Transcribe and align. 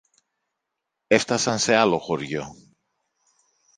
Έφθασαν 1.07 1.59
σε 1.59 1.75
άλλο 1.75 1.97
χωριό 1.99 2.55